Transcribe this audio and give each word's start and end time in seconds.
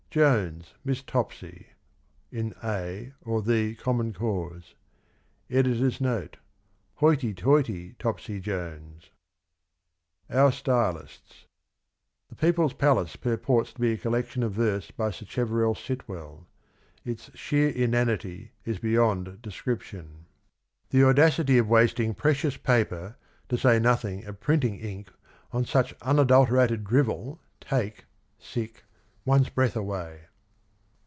—^Jones 0.11 0.73
(Miss 0.83 1.01
Topsy) 1.01 1.67
in 2.33 2.53
A 2.61 3.13
(or 3.21 3.41
The) 3.41 3.75
Common 3.75 4.11
Cause. 4.11 4.75
[Editor's 5.49 6.01
Note.— 6.01 6.35
Hoity 6.95 7.33
toity, 7.33 7.95
Topsy 7.97 8.41
Jones!] 8.41 9.09
Our 10.39 10.51
Stylists 10.51 11.45
The 12.27 12.35
People's 12.35 12.73
Palace 12.73 13.15
purports 13.15 13.71
to 13.71 13.79
be 13.79 13.93
a 13.93 13.97
collection 13.97 14.43
of 14.43 14.51
verse 14.51 14.91
by 14.91 15.11
Sacheverell 15.11 15.75
Sitwell. 15.77 16.45
Its 17.05 17.31
sheer 17.33 17.69
inanity 17.69 18.51
is 18.65 18.79
beyond 18.79 19.41
description. 19.41 20.25
The 20.89 21.05
audacity 21.05 21.57
of 21.57 21.69
wasting 21.69 22.13
precious 22.15 22.57
paper, 22.57 23.15
to 23.47 23.57
say 23.57 23.79
nothing 23.79 24.25
of 24.25 24.41
printing 24.41 24.77
ink, 24.81 25.07
on 25.53 25.63
such 25.63 25.93
unadulterated 26.01 26.83
drivel 26.83 27.39
take 27.61 28.03
{sic) 28.37 28.83
one's 29.23 29.49
breath 29.49 29.75
away." 29.75 30.19